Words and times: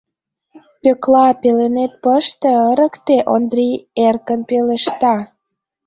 Пӧкла, 0.81 1.27
пеленет 1.41 1.93
пыште, 2.03 2.51
ырыкте,— 2.71 3.17
Ондрий 3.33 3.75
эркын 4.07 4.41
пелешта. 4.49 5.15